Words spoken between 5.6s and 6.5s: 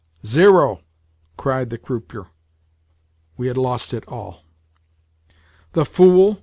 "The fool!"